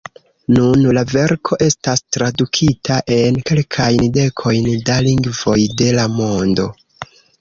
[0.53, 6.67] Nun la verko estas tradukita en kelkajn dekojn da lingvoj de la mondo.